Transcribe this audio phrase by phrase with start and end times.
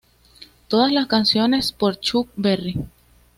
[0.67, 2.75] Todas las canciones por Chuck Berry.